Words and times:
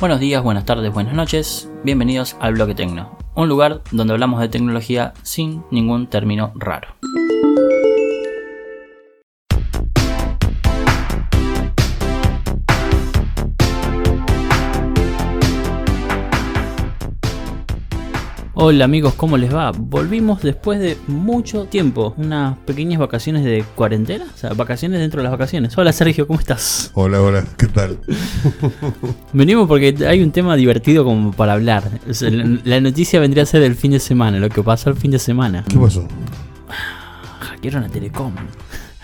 Buenos 0.00 0.20
días, 0.20 0.42
buenas 0.42 0.64
tardes, 0.66 0.92
buenas 0.92 1.14
noches. 1.14 1.70
Bienvenidos 1.82 2.36
al 2.40 2.54
Bloque 2.54 2.74
Tecno, 2.74 3.16
un 3.34 3.48
lugar 3.48 3.80
donde 3.90 4.12
hablamos 4.12 4.40
de 4.40 4.48
tecnología 4.48 5.14
sin 5.22 5.64
ningún 5.70 6.08
término 6.08 6.52
raro. 6.56 6.88
Hola 18.66 18.86
amigos, 18.86 19.12
¿cómo 19.12 19.36
les 19.36 19.54
va? 19.54 19.72
Volvimos 19.76 20.40
después 20.40 20.80
de 20.80 20.96
mucho 21.06 21.66
tiempo, 21.66 22.14
unas 22.16 22.56
pequeñas 22.60 22.98
vacaciones 22.98 23.44
de 23.44 23.62
cuarentena, 23.74 24.24
o 24.32 24.38
sea, 24.38 24.54
vacaciones 24.54 25.00
dentro 25.00 25.18
de 25.18 25.24
las 25.24 25.32
vacaciones. 25.32 25.76
Hola 25.76 25.92
Sergio, 25.92 26.26
¿cómo 26.26 26.38
estás? 26.40 26.90
Hola, 26.94 27.20
hola, 27.20 27.44
¿qué 27.58 27.66
tal? 27.66 27.98
Venimos 29.34 29.68
porque 29.68 29.94
hay 30.08 30.22
un 30.22 30.30
tema 30.32 30.56
divertido 30.56 31.04
como 31.04 31.32
para 31.32 31.52
hablar. 31.52 31.82
O 32.08 32.14
sea, 32.14 32.30
la- 32.30 32.58
La 32.64 32.80
noticia 32.80 33.20
vendría 33.20 33.42
a 33.42 33.46
ser 33.46 33.60
del 33.60 33.74
fin 33.74 33.90
de 33.90 34.00
semana, 34.00 34.38
lo 34.38 34.48
que 34.48 34.62
pasó 34.62 34.88
el 34.88 34.96
fin 34.96 35.10
de 35.10 35.18
semana. 35.18 35.62
¿Qué 35.68 35.76
pasó? 35.78 36.08
Hackearon 37.40 37.84
a 37.84 37.88
Telecom. 37.90 38.32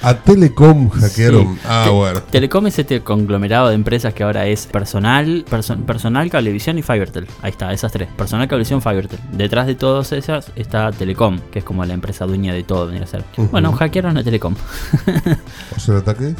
A 0.03 0.15
Telecom 0.15 0.89
hackearon. 0.89 1.55
Sí. 1.57 1.61
Ah, 1.67 1.83
Te- 1.85 1.91
bueno. 1.91 2.23
Telecom 2.23 2.67
es 2.67 2.79
este 2.79 3.03
conglomerado 3.03 3.69
de 3.69 3.75
empresas 3.75 4.15
que 4.15 4.23
ahora 4.23 4.47
es 4.47 4.67
personal, 4.67 5.45
perso- 5.51 5.77
personal, 5.85 6.31
cablevisión 6.31 6.79
y 6.79 6.83
Fivertel. 6.83 7.27
Ahí 7.43 7.51
está, 7.51 7.71
esas 7.73 7.93
tres. 7.93 8.09
Personal, 8.17 8.49
cablevisión, 8.49 8.81
Fivertel. 8.81 9.19
Detrás 9.33 9.67
de 9.67 9.75
todas 9.75 10.13
esas 10.13 10.51
está 10.57 10.91
Telecom, 10.91 11.39
que 11.53 11.59
es 11.59 11.65
como 11.65 11.85
la 11.85 11.93
empresa 11.95 12.25
dueña 12.27 12.55
de 12.55 12.63
todo, 12.63 12.91
a 12.91 13.07
ser. 13.07 13.25
Bueno, 13.51 13.73
hackearon 13.73 14.17
a 14.17 14.25
Telecom. 14.25 14.55
¿O 15.77 15.81
sea, 15.81 15.95
el 15.97 16.01
ataque? 16.01 16.35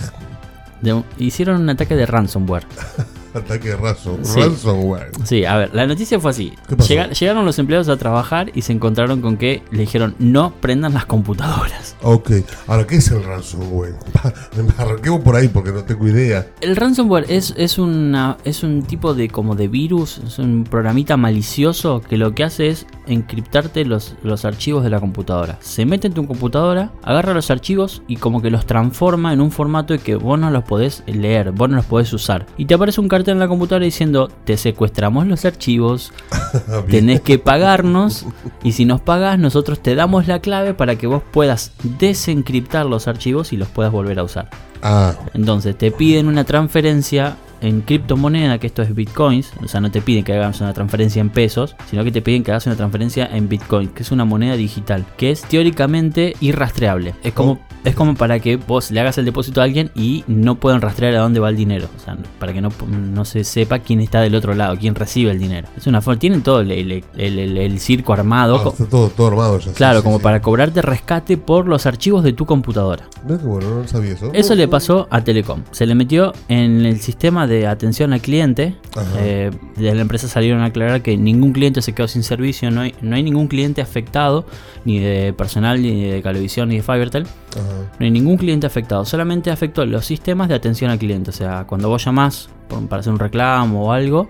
De- 0.81 1.03
hicieron 1.19 1.61
un 1.61 1.69
ataque 1.71 1.95
de 1.97 2.07
ransomware. 2.07 2.67
Ataque 3.35 3.77
raso. 3.77 4.19
Sí. 4.23 4.41
Ransomware. 4.41 5.11
Sí, 5.25 5.45
a 5.45 5.57
ver, 5.57 5.75
la 5.75 5.87
noticia 5.87 6.19
fue 6.19 6.31
así. 6.31 6.53
Llegaron 6.89 7.45
los 7.45 7.59
empleados 7.59 7.89
a 7.89 7.97
trabajar 7.97 8.51
y 8.55 8.63
se 8.63 8.73
encontraron 8.73 9.21
con 9.21 9.37
que 9.37 9.63
le 9.71 9.81
dijeron 9.81 10.17
no 10.19 10.53
prendan 10.61 10.95
las 10.95 11.07
computadoras. 11.07 11.97
Ok. 12.03 12.33
Ahora, 12.67 12.87
¿qué 12.87 12.97
es 12.97 13.09
el 13.11 13.23
ransomware? 13.23 13.95
Arranquemos 14.79 15.21
por 15.21 15.37
ahí 15.37 15.49
porque 15.49 15.71
no 15.71 15.85
tengo 15.85 16.09
idea. 16.09 16.47
El 16.61 16.75
ransomware 16.75 17.27
es, 17.29 17.55
es, 17.57 17.79
una, 17.79 18.37
es 18.45 18.63
un 18.63 18.83
tipo 18.83 19.15
de 19.15 19.29
como 19.29 19.55
de 19.55 19.69
virus, 19.69 20.21
es 20.27 20.39
un 20.39 20.65
programita 20.65 21.17
malicioso 21.17 22.01
que 22.01 22.17
lo 22.17 22.35
que 22.35 22.45
hace 22.45 22.69
es 22.69 22.87
encriptarte 23.07 23.85
los, 23.85 24.17
los 24.23 24.45
archivos 24.45 24.83
de 24.83 24.91
la 24.91 25.01
computadora. 25.01 25.59
Se 25.61 25.87
mete 25.87 26.09
en 26.09 26.15
tu 26.15 26.27
computadora, 26.27 26.93
agarra 27.03 27.35
los 27.35 27.51
archivos 27.51 28.03
y 28.09 28.17
como 28.17 28.43
que 28.43 28.51
los 28.51 28.67
transforma 28.67 29.33
en 29.33 29.41
un 29.41 29.51
formato 29.51 29.97
que 29.99 30.17
vos 30.17 30.39
no 30.39 30.51
los 30.51 30.65
podés 30.65 31.03
leer, 31.07 31.53
vos 31.53 31.69
no 31.69 31.77
los 31.77 31.87
podés 31.87 32.13
usar. 32.13 32.47
Y 32.57 32.67
te 32.67 32.75
aparece 32.75 33.01
un 33.01 33.09
cartel 33.09 33.20
en 33.29 33.39
la 33.39 33.49
computadora 33.49 33.85
diciendo, 33.85 34.31
te 34.45 34.57
secuestramos 34.57 35.27
los 35.27 35.45
archivos, 35.45 36.13
tenés 36.91 37.21
que 37.21 37.39
pagarnos 37.39 38.27
y 38.63 38.73
si 38.73 38.85
nos 38.85 39.01
pagas 39.01 39.39
nosotros 39.39 39.81
te 39.81 39.95
damos 39.95 40.27
la 40.27 40.41
clave 40.41 40.75
para 40.75 40.97
que 40.97 41.07
vos 41.07 41.23
puedas 41.31 41.73
desencriptar 41.99 42.87
los 42.87 43.09
archivos 43.09 43.53
y 43.53 43.57
los 43.57 43.69
puedas 43.69 43.93
volver 43.93 44.19
a 44.19 44.25
usar. 44.25 44.51
Ah, 44.83 45.15
Entonces 45.35 45.77
te 45.77 45.91
piden 45.91 46.27
una 46.27 46.45
transferencia 46.45 47.37
en 47.61 47.81
criptomoneda, 47.83 48.59
que 48.59 48.67
esto 48.67 48.83
es 48.83 48.95
bitcoins, 48.95 49.53
o 49.63 49.69
sea, 49.69 49.81
no 49.81 49.91
te 49.91 50.01
piden 50.01 50.25
que 50.25 50.33
hagas 50.35 50.61
una 50.61 50.73
transferencia 50.73 51.21
en 51.21 51.31
pesos, 51.31 51.77
sino 51.91 52.05
que 52.05 52.13
te 52.13 52.23
piden 52.23 52.43
que 52.43 52.51
hagas 52.53 52.67
una 52.67 52.77
transferencia 52.77 53.29
en 53.33 53.49
bitcoin, 53.49 53.89
que 53.89 54.03
es 54.03 54.11
una 54.13 54.25
moneda 54.25 54.57
digital, 54.57 55.05
que 55.17 55.31
es 55.31 55.43
teóricamente 55.43 56.35
irrastreable. 56.41 57.15
Es 57.23 57.33
como, 57.33 57.53
Oh. 57.53 57.59
es 57.85 57.95
como 57.95 58.15
para 58.15 58.39
que 58.41 58.57
vos 58.57 58.91
le 58.91 59.01
hagas 59.01 59.17
el 59.19 59.25
depósito 59.25 59.61
a 59.61 59.65
alguien 59.65 59.91
y 59.95 60.25
no 60.27 60.57
puedan 60.57 60.81
rastrear 60.81 61.15
a 61.15 61.21
dónde 61.21 61.41
va 61.41 61.49
el 61.49 61.57
dinero, 61.57 61.89
o 61.97 62.01
sea, 62.01 62.17
para 62.39 62.53
que 62.53 62.61
no, 62.61 62.71
no 62.89 63.25
se 63.25 63.45
sepa 63.45 63.79
quién 63.81 64.01
está 64.01 64.21
del 64.21 64.35
otro 64.35 64.55
lado, 64.55 64.77
quién 64.79 64.95
recibe 64.95 65.31
el 65.31 65.39
dinero. 65.39 65.69
Es 65.77 65.87
una 65.87 66.01
forma, 66.01 66.19
tienen 66.19 66.43
todo 66.43 66.61
el, 66.61 66.71
el- 66.71 67.05
el- 67.17 67.39
el- 67.39 67.57
el 67.59 67.79
circo 67.81 68.13
armado. 68.13 68.57
ah, 68.65 68.69
está 68.71 68.87
todo, 68.87 69.09
todo 69.09 69.29
armado 69.29 69.59
ya. 69.59 69.73
Claro, 69.73 70.01
sí, 70.01 70.05
como 70.05 70.19
sí. 70.19 70.23
para 70.23 70.41
cobrarte 70.43 70.83
rescate 70.83 71.37
por 71.37 71.67
los 71.67 71.87
archivos 71.87 72.23
de 72.25 72.33
tu 72.33 72.47
computadora. 72.47 73.05
Bueno, 73.25 73.81
no 73.81 73.89
sabía 73.89 74.13
eso. 74.13 74.31
Eso 74.33 74.55
le 74.55 74.69
pasó 74.69 75.07
a 75.11 75.23
Telecom. 75.23 75.63
Se 75.71 75.87
le 75.87 75.95
metió 75.95 76.33
en 76.49 76.85
el 76.85 77.01
sistema 77.01 77.47
de 77.51 77.67
atención 77.67 78.13
al 78.15 78.21
cliente. 78.23 78.77
Eh, 79.19 79.51
de 79.77 79.95
la 79.95 80.01
empresa 80.01 80.29
salieron 80.29 80.63
a 80.63 80.67
aclarar 80.67 81.03
que 81.03 81.17
ningún 81.17 81.53
cliente 81.53 81.83
se 81.83 81.93
quedó 81.93 82.09
sin 82.09 82.23
servicio. 82.23 82.71
No 82.71 82.81
hay, 82.83 82.95
no 83.03 83.17
hay 83.17 83.23
ningún 83.23 83.49
cliente 83.49 83.83
afectado, 83.83 84.47
ni 84.85 84.99
de 85.01 85.33
personal, 85.35 85.83
ni 85.83 86.11
de 86.11 86.23
Cablevisión, 86.23 86.69
ni 86.71 86.77
de 86.77 86.83
Fivertel. 86.83 87.25
Ajá. 87.25 87.93
No 87.99 88.05
hay 88.05 88.11
ningún 88.11 88.37
cliente 88.39 88.67
afectado. 88.67 89.05
Solamente 89.05 89.51
afectó 89.51 89.85
los 89.85 90.07
sistemas 90.07 90.49
de 90.49 90.55
atención 90.55 90.91
al 90.91 90.99
cliente. 90.99 91.31
O 91.31 91.33
sea, 91.35 91.65
cuando 91.67 91.89
vos 91.89 92.05
llamás 92.05 92.49
por- 92.69 92.87
para 92.89 93.01
hacer 93.01 93.13
un 93.13 93.19
reclamo 93.19 93.87
o 93.87 93.93
algo, 93.93 94.29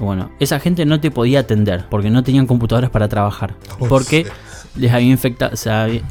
bueno, 0.00 0.30
esa 0.40 0.58
gente 0.60 0.84
no 0.84 1.00
te 1.00 1.10
podía 1.10 1.40
atender 1.40 1.84
porque 1.88 2.10
no 2.10 2.22
tenían 2.22 2.46
computadoras 2.46 2.90
para 2.90 3.08
trabajar. 3.08 3.54
O 3.78 3.86
Porque 3.88 4.26
les 4.76 4.92
había 4.92 5.08
infectado, 5.10 5.52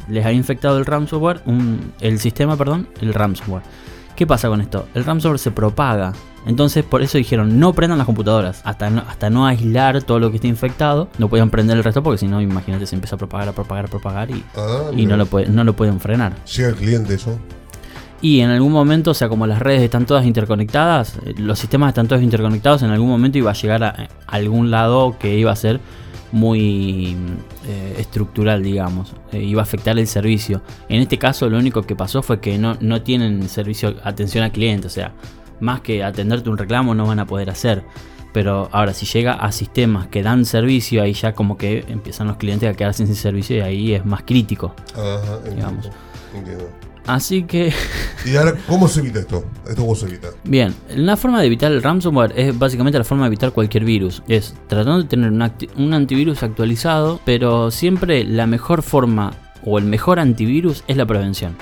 les 0.09 0.25
había 0.25 0.37
infectado 0.37 0.77
el 0.77 0.85
ransomware, 0.85 1.41
un- 1.45 1.93
el 2.01 2.19
sistema, 2.19 2.55
perdón, 2.57 2.87
el 3.01 3.13
ransomware. 3.13 3.63
¿Qué 4.19 4.27
pasa 4.27 4.49
con 4.49 4.59
esto? 4.59 4.85
El 4.95 5.05
ransomware 5.05 5.39
se 5.39 5.49
propaga. 5.49 6.11
Entonces 6.45 6.83
por 6.83 7.01
eso 7.01 7.17
dijeron 7.17 7.57
no 7.57 7.71
prendan 7.71 7.97
las 7.99 8.05
computadoras. 8.05 8.59
Hasta 8.65 8.89
no, 8.89 9.01
hasta 9.07 9.29
no 9.29 9.47
aislar 9.47 10.03
todo 10.03 10.19
lo 10.19 10.29
que 10.29 10.35
esté 10.35 10.49
infectado. 10.49 11.07
No 11.19 11.29
podían 11.29 11.49
prender 11.49 11.77
el 11.77 11.85
resto 11.85 12.03
porque 12.03 12.17
si 12.17 12.27
no, 12.27 12.41
imagínate, 12.41 12.85
se 12.85 12.95
empieza 12.95 13.15
a 13.15 13.17
propagar, 13.17 13.47
a 13.47 13.53
propagar, 13.53 13.85
a 13.85 13.87
propagar 13.87 14.29
y, 14.29 14.43
ah, 14.57 14.91
y 14.93 15.05
no, 15.05 15.15
lo 15.15 15.25
puede- 15.25 15.47
no 15.47 15.63
lo 15.63 15.73
pueden 15.73 16.01
frenar. 16.01 16.33
Llega 16.45 16.67
el 16.67 16.75
cliente 16.75 17.13
eso. 17.13 17.39
Y 18.21 18.41
en 18.41 18.49
algún 18.49 18.73
momento, 18.73 19.11
o 19.11 19.13
sea, 19.13 19.29
como 19.29 19.47
las 19.47 19.59
redes 19.59 19.81
están 19.83 20.05
todas 20.05 20.25
interconectadas, 20.25 21.15
eh, 21.25 21.35
los 21.37 21.57
sistemas 21.57 21.87
están 21.87 22.09
todos 22.09 22.21
interconectados, 22.21 22.83
en 22.83 22.89
algún 22.89 23.07
momento 23.07 23.37
iba 23.37 23.51
a 23.51 23.53
llegar 23.53 23.81
a, 23.85 23.89
a 23.91 24.07
algún 24.35 24.69
lado 24.69 25.15
que 25.17 25.37
iba 25.37 25.53
a 25.53 25.55
ser 25.55 25.79
muy 26.31 27.15
eh, 27.67 27.95
estructural, 27.97 28.63
digamos, 28.63 29.13
eh, 29.31 29.41
iba 29.41 29.61
a 29.61 29.63
afectar 29.63 29.97
el 29.97 30.07
servicio. 30.07 30.61
En 30.87 31.01
este 31.01 31.17
caso, 31.17 31.49
lo 31.49 31.57
único 31.57 31.83
que 31.83 31.95
pasó 31.95 32.21
fue 32.21 32.39
que 32.39 32.57
no, 32.57 32.77
no 32.79 33.01
tienen 33.01 33.47
servicio 33.49 33.95
atención 34.03 34.43
al 34.43 34.51
cliente, 34.51 34.87
o 34.87 34.91
sea, 34.91 35.13
más 35.59 35.81
que 35.81 36.03
atenderte 36.03 36.49
un 36.49 36.57
reclamo 36.57 36.93
no 36.95 37.05
van 37.07 37.19
a 37.19 37.25
poder 37.25 37.49
hacer. 37.49 37.83
Pero 38.31 38.69
ahora, 38.71 38.93
si 38.93 39.05
llega 39.05 39.33
a 39.33 39.51
sistemas 39.51 40.07
que 40.07 40.21
dan 40.21 40.45
servicio, 40.45 41.01
ahí 41.01 41.13
ya 41.13 41.33
como 41.33 41.57
que 41.57 41.83
empiezan 41.87 42.27
los 42.27 42.37
clientes 42.37 42.69
a 42.69 42.75
quedarse 42.75 43.05
sin 43.05 43.15
servicio 43.15 43.57
y 43.57 43.61
ahí 43.61 43.93
es 43.93 44.05
más 44.05 44.21
crítico. 44.23 44.75
Ajá, 44.93 45.37
entiendo. 45.37 45.55
Digamos. 45.55 45.89
Entiendo. 46.35 46.88
Así 47.05 47.43
que 47.43 47.73
Y 48.25 48.35
ahora, 48.35 48.55
¿cómo 48.67 48.87
se 48.87 48.99
evita 48.99 49.19
esto? 49.19 49.45
Esto 49.67 49.81
cómo 49.81 49.95
se 49.95 50.07
evita. 50.07 50.29
Bien, 50.43 50.75
la 50.95 51.15
forma 51.15 51.39
de 51.39 51.47
evitar 51.47 51.71
el 51.71 51.81
ransomware 51.81 52.33
es 52.35 52.57
básicamente 52.57 52.97
la 52.97 53.05
forma 53.05 53.23
de 53.23 53.27
evitar 53.27 53.51
cualquier 53.51 53.85
virus. 53.85 54.21
Es 54.27 54.55
tratando 54.67 55.01
de 55.01 55.07
tener 55.07 55.31
un, 55.31 55.93
antivirus 55.93 56.43
actualizado, 56.43 57.19
pero 57.25 57.71
siempre 57.71 58.23
la 58.25 58.45
mejor 58.45 58.81
forma 58.81 59.33
o 59.63 59.77
el 59.77 59.85
mejor 59.85 60.19
antivirus 60.19 60.83
es 60.87 60.97
la 60.97 61.05
prevención. 61.05 61.55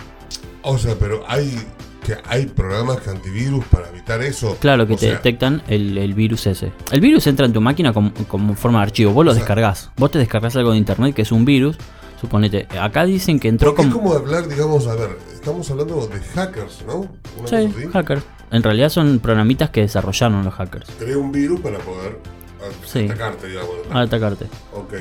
O 0.64 0.78
sea, 0.78 0.96
pero 1.00 1.24
hay 1.28 1.58
que 2.04 2.16
hay 2.26 2.46
programas 2.46 3.02
que 3.02 3.10
antivirus 3.10 3.66
para 3.66 3.90
evitar 3.90 4.22
eso. 4.22 4.58
Claro 4.60 4.88
que 4.88 4.94
O 4.94 4.98
te 4.98 5.08
sea, 5.08 5.16
detectan 5.16 5.62
el, 5.68 5.98
el 5.98 6.14
virus 6.14 6.48
ese. 6.48 6.72
El 6.92 7.02
virus 7.02 7.28
entra 7.28 7.46
en 7.46 7.54
tu 7.54 7.62
máquina 7.62 7.94
como, 7.94 8.14
como 8.28 8.56
forma 8.56 8.80
de 8.80 8.84
archivo, 8.84 9.12
vos 9.12 9.26
lo 9.26 9.34
descargas. 9.34 9.92
Vos 9.98 10.12
te 10.12 10.18
descargas 10.18 10.56
algo 10.56 10.72
de 10.72 10.78
internet 10.78 11.14
que 11.14 11.22
es 11.22 11.32
un 11.32 11.46
virus. 11.46 11.78
Suponete, 12.20 12.68
acá 12.80 13.06
dicen 13.06 13.40
que 13.40 13.48
entró 13.48 13.70
Porque 13.76 13.88
es 13.90 13.94
como... 13.94 14.10
como 14.10 14.16
hablar, 14.20 14.48
digamos, 14.48 14.88
a 14.88 14.96
ver, 14.96 15.18
estamos 15.34 15.70
hablando 15.70 16.08
de 16.08 16.20
hackers, 16.20 16.84
¿no? 16.88 17.06
Una 17.40 17.48
Sí, 17.48 17.74
hackers. 17.94 18.24
En 18.50 18.64
realidad 18.64 18.90
son 18.90 19.20
programitas 19.20 19.70
que 19.70 19.82
desarrollaron 19.82 20.44
los 20.44 20.54
hackers. 20.54 20.90
Crea 20.98 21.18
un 21.18 21.32
virus 21.32 21.60
para 21.60 21.78
poder 21.80 22.18
a- 22.62 22.88
Sí. 22.88 23.06
atacarte, 23.06 23.48
digamos. 23.48 23.72
Atacarte. 23.92 24.46
Ok. 24.74 24.94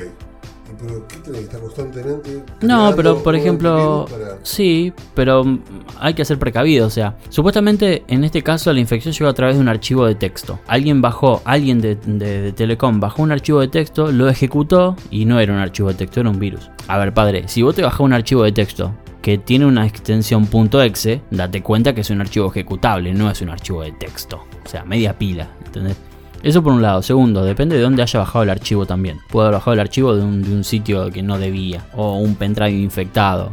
¿Y 0.69 0.73
pero 0.85 1.07
qué 1.07 1.17
tiene 1.17 1.37
que 1.39 1.43
estar 1.45 1.61
constantemente? 1.61 2.43
No, 2.61 2.93
pero 2.95 3.23
por 3.23 3.35
ejemplo, 3.35 4.05
para- 4.09 4.37
sí, 4.43 4.91
pero 5.13 5.43
mm, 5.43 5.59
hay 5.99 6.13
que 6.13 6.25
ser 6.25 6.37
precavido, 6.39 6.87
o 6.87 6.89
sea, 6.89 7.15
supuestamente 7.29 8.03
en 8.07 8.23
este 8.23 8.41
caso 8.43 8.73
la 8.73 8.79
infección 8.79 9.13
llegó 9.13 9.29
a 9.29 9.33
través 9.33 9.55
de 9.55 9.61
un 9.61 9.69
archivo 9.69 10.05
de 10.05 10.15
texto. 10.15 10.59
Alguien 10.67 11.01
bajó, 11.01 11.41
alguien 11.45 11.79
de, 11.79 11.95
de- 11.95 12.41
de 12.41 12.51
Telecom 12.51 12.99
bajó 12.99 13.21
un 13.23 13.31
archivo 13.31 13.61
de 13.61 13.67
texto, 13.69 14.11
lo 14.11 14.27
ejecutó 14.29 14.95
y 15.09 15.25
no 15.25 15.39
era 15.39 15.53
un 15.53 15.59
archivo 15.59 15.87
de 15.89 15.95
texto, 15.95 16.19
era 16.19 16.29
un 16.29 16.39
virus. 16.39 16.69
A 16.87 16.97
ver, 16.97 17.13
padre, 17.13 17.47
si 17.47 17.61
vos 17.61 17.73
te 17.75 17.81
bajás 17.83 18.01
un 18.01 18.13
archivo 18.13 18.43
de 18.43 18.51
texto 18.51 18.93
que 19.21 19.37
tiene 19.37 19.65
una 19.65 19.85
extensión 19.85 20.47
.exe, 20.83 21.21
date 21.31 21.61
cuenta 21.61 21.93
que 21.93 22.01
es 22.01 22.09
un 22.09 22.21
archivo 22.21 22.47
ejecutable, 22.49 23.13
no 23.13 23.29
es 23.29 23.41
un 23.41 23.49
archivo 23.49 23.81
de 23.81 23.91
texto. 23.91 24.37
O 24.65 24.69
sea, 24.69 24.83
media 24.85 25.17
pila, 25.17 25.49
¿entendés? 25.65 25.97
Eso 26.43 26.63
por 26.63 26.73
un 26.73 26.81
lado. 26.81 27.01
Segundo, 27.01 27.43
depende 27.43 27.75
de 27.75 27.81
dónde 27.81 28.01
haya 28.01 28.19
bajado 28.19 28.43
el 28.43 28.49
archivo 28.49 28.85
también. 28.85 29.19
Puede 29.29 29.47
haber 29.47 29.59
bajado 29.59 29.73
el 29.73 29.79
archivo 29.79 30.15
de 30.15 30.23
un, 30.23 30.41
de 30.43 30.53
un 30.53 30.63
sitio 30.63 31.09
que 31.11 31.23
no 31.23 31.37
debía. 31.37 31.85
O 31.95 32.17
un 32.17 32.35
pendrive 32.35 32.71
infectado. 32.71 33.51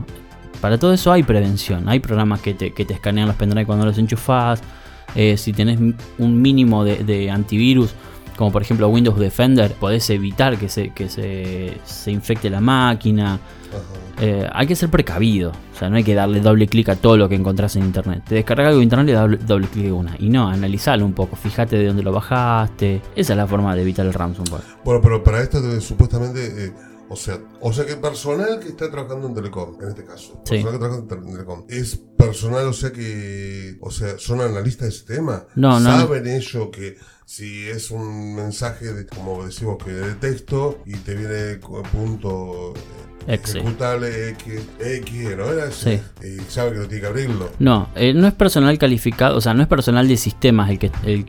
Para 0.60 0.78
todo 0.78 0.92
eso 0.92 1.12
hay 1.12 1.22
prevención. 1.22 1.88
Hay 1.88 2.00
programas 2.00 2.40
que 2.40 2.54
te, 2.54 2.72
que 2.72 2.84
te 2.84 2.94
escanean 2.94 3.28
los 3.28 3.36
pendrive 3.36 3.66
cuando 3.66 3.84
los 3.84 3.98
enchufas. 3.98 4.62
Eh, 5.14 5.36
si 5.36 5.52
tenés 5.52 5.78
un 6.18 6.42
mínimo 6.42 6.84
de, 6.84 7.04
de 7.04 7.30
antivirus, 7.30 7.94
como 8.36 8.50
por 8.52 8.62
ejemplo 8.62 8.88
Windows 8.88 9.18
Defender, 9.18 9.72
podés 9.74 10.08
evitar 10.10 10.56
que 10.58 10.68
se, 10.68 10.90
que 10.90 11.08
se, 11.08 11.78
se 11.84 12.10
infecte 12.10 12.50
la 12.50 12.60
máquina. 12.60 13.38
Eh, 14.20 14.48
hay 14.52 14.66
que 14.68 14.76
ser 14.76 14.88
precavido, 14.88 15.50
o 15.50 15.76
sea, 15.78 15.90
no 15.90 15.96
hay 15.96 16.04
que 16.04 16.14
darle 16.14 16.40
doble 16.40 16.68
clic 16.68 16.88
a 16.90 16.94
todo 16.96 17.16
lo 17.16 17.28
que 17.28 17.34
encontrás 17.34 17.74
en 17.74 17.84
internet. 17.84 18.22
Te 18.28 18.36
descargas 18.36 18.68
algo 18.68 18.78
de 18.78 18.84
internet 18.84 19.06
y 19.08 19.08
le 19.08 19.12
das 19.14 19.22
doble, 19.22 19.36
doble 19.38 19.66
clic 19.66 19.90
a 19.90 19.94
una. 19.94 20.16
Y 20.20 20.28
no, 20.28 20.48
analizalo 20.48 21.04
un 21.04 21.12
poco, 21.14 21.34
fíjate 21.34 21.76
de 21.76 21.86
dónde 21.88 22.04
lo 22.04 22.12
bajaste. 22.12 23.02
Esa 23.16 23.32
es 23.32 23.36
la 23.36 23.46
forma 23.48 23.74
de 23.74 23.82
evitar 23.82 24.06
el 24.06 24.12
ransomware. 24.14 24.62
Bueno, 24.84 25.00
pero 25.02 25.24
para 25.24 25.42
esto 25.42 25.58
supuestamente, 25.80 26.66
eh, 26.66 26.72
o 27.08 27.16
sea, 27.16 27.38
o 27.60 27.72
sea 27.72 27.84
que 27.84 27.96
personal 27.96 28.60
que 28.60 28.68
está 28.68 28.88
trabajando 28.88 29.26
en 29.26 29.34
Telecom, 29.34 29.82
en 29.82 29.88
este 29.88 30.04
caso, 30.04 30.40
Sí. 30.44 30.62
personal 30.62 30.72
que 30.74 30.78
trabaja 30.78 31.00
en 31.00 31.08
Te- 31.08 31.14
en 31.16 31.32
Telecom, 31.32 31.64
es 31.68 32.00
personal, 32.16 32.66
o 32.68 32.72
sea 32.72 32.92
que, 32.92 33.76
o 33.80 33.90
sea, 33.90 34.16
son 34.18 34.40
analistas 34.40 34.86
de 34.86 34.92
sistema. 34.92 35.44
No, 35.56 35.80
no. 35.80 35.90
Saben 35.98 36.26
ellos 36.28 36.68
que 36.72 36.96
si 37.26 37.68
es 37.68 37.90
un 37.90 38.34
mensaje 38.34 38.92
de, 38.92 39.06
como 39.06 39.44
decimos 39.46 39.78
que 39.82 39.90
de 39.92 40.14
texto 40.14 40.78
y 40.86 40.92
te 40.94 41.14
viene 41.14 41.58
con 41.60 41.82
punto 41.84 42.74
eh, 43.26 43.34
Exe. 43.34 43.58
ejecutable 43.58 44.28
X, 44.30 44.60
X, 44.78 45.36
¿no 45.36 45.50
era? 45.50 45.70
Sí. 45.70 46.00
Y 46.22 46.40
sabe 46.50 46.72
que 46.72 46.78
no 46.78 46.86
tiene 46.86 47.00
que 47.00 47.06
abrirlo. 47.06 47.50
No, 47.58 47.88
eh, 47.94 48.12
no 48.12 48.26
es 48.26 48.34
personal 48.34 48.76
calificado, 48.78 49.36
o 49.38 49.40
sea, 49.40 49.54
no 49.54 49.62
es 49.62 49.68
personal 49.68 50.06
de 50.06 50.16
sistemas 50.16 50.70
el 50.70 50.78
que 50.78 50.90
el- 51.04 51.26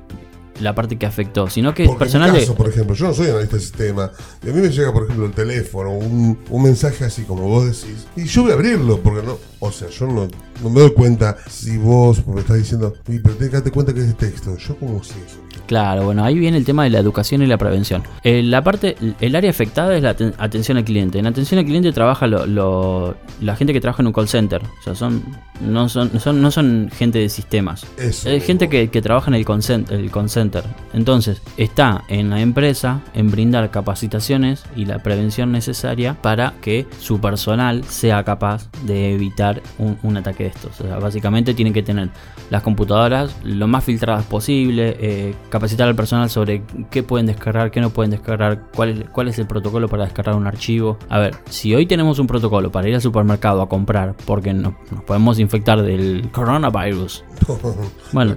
la 0.62 0.74
parte 0.74 0.98
que 0.98 1.06
afectó, 1.06 1.50
sino 1.50 1.74
que 1.74 1.84
es 1.84 1.90
Porque 1.90 2.00
personal 2.06 2.30
en 2.30 2.34
mi 2.36 2.40
de. 2.40 2.46
caso, 2.46 2.56
por 2.58 2.70
ejemplo, 2.70 2.96
yo 2.96 3.08
no 3.08 3.14
soy 3.14 3.28
analista 3.28 3.58
de 3.58 3.62
sistema. 3.62 4.10
Y 4.42 4.50
a 4.50 4.54
mí 4.54 4.62
me 4.62 4.70
llega, 4.70 4.94
por 4.94 5.04
ejemplo, 5.04 5.26
el 5.26 5.34
teléfono, 5.34 5.92
un, 5.92 6.40
un 6.50 6.64
mensaje 6.64 7.04
así 7.04 7.24
como 7.24 7.42
vos 7.42 7.66
decís. 7.66 8.06
Y 8.16 8.24
yo 8.24 8.44
voy 8.44 8.52
a 8.52 8.54
abrirlo, 8.54 9.02
porque 9.02 9.22
no. 9.28 9.38
O 9.60 9.70
sea, 9.70 9.90
yo 9.90 10.08
no, 10.08 10.30
no 10.64 10.70
me 10.70 10.80
doy 10.80 10.94
cuenta 10.94 11.36
si 11.50 11.78
vos 11.78 12.26
me 12.26 12.40
estás 12.40 12.56
diciendo, 12.58 12.94
"Uy, 13.10 13.20
pero 13.20 13.36
tenés 13.36 13.50
que 13.50 13.56
darte 13.58 13.72
cuenta 13.72 13.94
que 13.94 14.00
es 14.00 14.08
de 14.08 14.14
texto. 14.14 14.56
Yo, 14.56 14.78
como 14.78 15.04
sé 15.04 15.16
eso? 15.28 15.40
Claro, 15.68 16.04
bueno, 16.06 16.24
ahí 16.24 16.38
viene 16.38 16.58
el 16.58 16.66
tema 16.66 16.84
de 16.84 16.90
la 16.92 17.00
educación 17.00 17.42
y 17.42 17.48
la 17.48 17.58
prevención. 17.58 18.04
Eh, 18.24 18.44
la 18.44 18.64
parte, 18.64 18.96
el 19.20 19.36
área 19.36 19.50
afectada 19.50 19.96
es 19.96 20.04
la 20.04 20.16
aten- 20.16 20.34
atención 20.38 20.78
al 20.78 20.84
cliente. 20.86 21.18
En 21.20 21.26
atención 21.28 21.60
al 21.60 21.66
cliente 21.66 21.92
trabaja 21.92 22.28
lo- 22.28 22.46
lo- 22.46 23.16
la 23.42 23.56
gente 23.56 23.74
que 23.74 23.82
trabaja 23.82 24.04
en 24.04 24.08
un 24.08 24.14
call 24.14 24.28
center. 24.28 24.62
O 24.80 24.84
sea, 24.84 24.96
son, 24.96 25.24
no, 25.62 25.90
son, 25.90 26.20
son- 26.20 26.42
no 26.42 26.52
son 26.52 26.90
gente 26.96 27.20
de 27.20 27.30
sistemas. 27.30 27.86
Es 28.26 28.44
gente 28.46 28.70
que, 28.70 28.90
que 28.90 29.02
trabaja 29.02 29.30
en 29.32 29.36
el 29.36 29.46
call, 29.46 29.62
el 29.90 30.12
call 30.12 30.30
center. 30.30 30.64
Entonces, 30.94 31.42
está 31.58 32.04
en 32.10 32.30
la 32.30 32.42
empresa 32.42 33.02
en 33.14 33.32
brindar 33.32 33.72
capacitaciones 33.72 34.64
y 34.76 34.86
la 34.86 35.00
prevención 35.00 35.52
necesaria 35.52 36.16
para 36.22 36.54
que 36.62 36.86
su 37.00 37.20
personal 37.20 37.84
sea 37.86 38.24
capaz 38.24 38.70
de 38.84 39.14
evitar 39.16 39.62
un, 39.80 39.98
un 40.04 40.18
ataque 40.18 40.44
de 40.44 40.50
estos. 40.50 40.80
O 40.82 40.84
sea, 40.84 40.98
básicamente 41.00 41.54
tienen 41.54 41.74
que 41.74 41.82
tener 41.84 42.10
las 42.50 42.62
computadoras 42.62 43.36
lo 43.44 43.68
más 43.68 43.84
filtradas 43.84 44.26
posible, 44.26 44.96
eh, 45.00 45.34
capacitar 45.56 45.88
al 45.88 45.96
personal 45.96 46.30
sobre 46.30 46.64
qué 46.92 47.02
pueden 47.02 47.26
descargar, 47.28 47.72
qué 47.72 47.80
no 47.82 47.90
pueden 47.90 48.12
descargar, 48.12 48.64
cuál 48.76 48.90
es, 48.90 49.10
cuál 49.10 49.28
es 49.30 49.40
el 49.40 49.48
protocolo 49.48 49.88
para 49.88 50.04
descargar 50.04 50.36
un 50.36 50.48
archivo. 50.48 50.98
A 51.10 51.18
ver, 51.20 51.36
si 51.50 51.74
hoy 51.74 51.86
tenemos 51.86 52.20
un 52.20 52.28
protocolo 52.28 52.72
para 52.72 52.90
ir 52.90 52.96
al 52.96 53.02
supermercado 53.02 53.62
a 53.62 53.70
comprar 53.70 54.16
porque 54.26 54.54
no- 54.54 54.78
nos 54.92 55.04
podemos 55.04 55.40
infectar 55.40 55.82
del 55.82 56.30
coronavirus, 56.32 57.24
Bueno. 58.12 58.36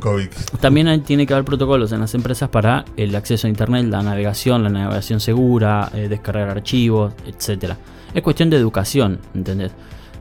También 0.60 0.88
hay- 0.88 1.00
tiene 1.00 1.26
que 1.26 1.32
haber 1.34 1.44
protocolos 1.44 1.92
en 1.92 2.00
las 2.00 2.14
empresas 2.14 2.48
para 2.48 2.84
el 2.96 3.14
acceso 3.16 3.46
a 3.46 3.50
internet, 3.50 3.86
la 3.88 4.02
navegación, 4.02 4.62
la 4.62 4.70
navegación 4.70 5.20
segura, 5.20 5.90
eh, 5.94 6.08
descargar 6.08 6.48
archivos, 6.50 7.14
etcétera. 7.26 7.76
Es 8.14 8.22
cuestión 8.22 8.48
de 8.50 8.56
educación, 8.56 9.18
¿entendés? 9.34 9.72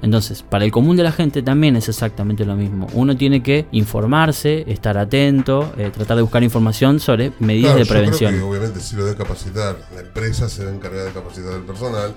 Entonces, 0.02 0.44
para 0.44 0.66
el 0.66 0.72
común 0.72 0.96
de 0.98 1.04
la 1.04 1.12
gente 1.12 1.42
también 1.42 1.76
es 1.76 1.90
exactamente 1.90 2.46
lo 2.46 2.56
mismo. 2.56 2.88
Uno 2.94 3.18
tiene 3.18 3.42
que 3.44 3.66
informarse, 3.72 4.64
estar 4.68 4.98
atento, 4.98 5.74
eh, 5.78 5.92
tratar 5.94 6.18
de 6.18 6.24
buscar 6.24 6.44
información 6.44 7.00
sobre 7.00 7.32
medidas 7.40 7.74
Claro, 7.74 7.80
de 7.80 7.84
yo 7.86 7.90
creo 7.90 8.02
prevención. 8.02 8.36
que 8.36 8.42
obviamente 8.42 8.80
si 8.80 8.96
lo 8.96 9.06
debe 9.06 9.18
capacitar, 9.18 9.78
la 9.94 10.02
empresa 10.02 10.48
se 10.50 10.66
va 10.66 10.72
a 10.72 10.74
encargar 10.76 11.06
de 11.06 11.12
capacitar 11.12 11.54
al 11.54 11.64
personal. 11.64 12.14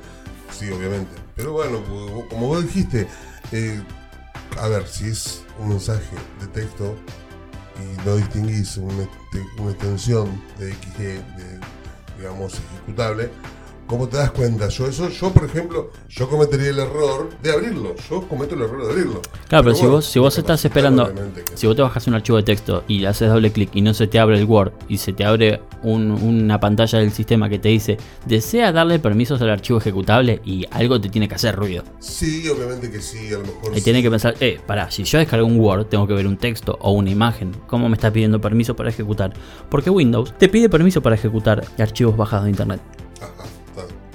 Sí, 0.50 0.68
obviamente. 0.70 1.10
Pero 1.36 1.52
bueno, 1.52 1.80
como- 2.28 2.48
vos 2.48 2.62
dijiste, 2.64 3.06
eh, 3.52 3.80
a 4.60 4.68
ver, 4.68 4.86
si 4.86 5.06
es 5.06 5.42
un 5.58 5.68
mensaje 5.70 6.16
de 6.40 6.46
texto 6.48 6.96
y 7.78 8.06
no 8.06 8.16
distinguís 8.16 8.76
una, 8.76 9.08
una 9.58 9.70
extensión 9.70 10.28
de 10.58 10.72
XG, 10.72 10.98
de, 10.98 11.60
digamos, 12.18 12.54
ejecutable, 12.54 13.30
¿cómo 13.90 14.08
te 14.08 14.16
das 14.19 14.31
cuenta? 14.31 14.69
Yo 14.69 14.87
eso, 14.87 15.08
yo 15.08 15.32
por 15.32 15.44
ejemplo, 15.46 15.90
yo 16.08 16.31
cometería 16.31 16.69
el 16.70 16.78
error 16.78 17.28
de 17.42 17.50
abrirlo. 17.52 17.96
Yo 18.08 18.22
cometo 18.28 18.54
el 18.54 18.62
error 18.62 18.84
de 18.87 18.90
abrirlo. 18.92 19.20
Claro, 19.48 19.64
pero 19.64 19.75
si 19.75 19.81
bueno, 19.82 19.96
vos, 19.96 20.04
si 20.06 20.19
vos 20.20 20.38
estás 20.38 20.64
esperando, 20.64 21.12
si 21.54 21.66
vos 21.66 21.75
te 21.75 21.82
bajas 21.82 22.06
un 22.06 22.14
archivo 22.14 22.37
de 22.38 22.44
texto 22.44 22.84
y 22.87 23.00
le 23.00 23.08
haces 23.08 23.28
doble 23.28 23.50
clic 23.50 23.70
y 23.75 23.81
no 23.81 23.92
se 23.92 24.06
te 24.06 24.20
abre 24.20 24.38
el 24.38 24.44
Word 24.44 24.72
y 24.88 24.98
se 24.98 25.12
te 25.12 25.25
abre 25.25 25.60
un- 25.82 26.12
una 26.12 26.60
pantalla 26.60 27.00
del 27.00 27.10
sistema 27.10 27.48
que 27.48 27.58
te 27.58 27.69
dice 27.70 27.96
desea 28.26 28.70
darle 28.70 28.98
permisos 29.00 29.42
al 29.42 29.50
archivo 29.50 29.78
ejecutable 29.81 30.40
y 30.44 30.64
algo 30.70 31.00
te 31.00 31.08
tiene 31.08 31.26
que 31.28 31.34
hacer 31.34 31.56
ruido. 31.56 31.82
Sí, 31.98 32.48
obviamente 32.48 32.90
que 32.92 33.00
sí, 33.00 33.26
a 33.34 33.38
lo 33.38 33.44
mejor 33.44 33.75
sí. 33.75 33.82
tiene 33.82 34.02
que 34.02 34.10
pensar, 34.10 34.34
eh, 34.38 34.60
pará, 34.64 34.88
si 34.90 35.02
yo 35.02 35.19
descargo 35.19 35.46
un 35.46 35.58
Word, 35.58 35.87
tengo 35.87 36.06
que 36.06 36.14
ver 36.14 36.28
un 36.28 36.37
texto 36.37 36.78
o 36.81 36.92
una 36.92 37.10
imagen. 37.10 37.50
¿Cómo 37.66 37.88
me 37.88 37.96
está 37.96 38.12
pidiendo 38.12 38.40
permiso 38.40 38.76
para 38.76 38.90
ejecutar? 38.90 39.32
Porque 39.69 39.90
Windows 39.90 40.32
te 40.38 40.48
pide 40.48 40.69
permiso 40.69 41.02
para 41.02 41.16
ejecutar 41.16 41.64
archivos 41.78 42.16
bajados 42.16 42.44
de 42.44 42.50
internet. 42.50 42.81